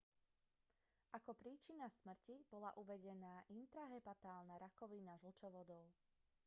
ako 1.17 1.31
príčina 1.41 1.85
smrti 1.97 2.35
bola 2.51 2.69
uvedená 2.81 3.35
intrahepatálna 3.59 4.55
rakovina 4.65 5.13
žlčovodov 5.21 5.83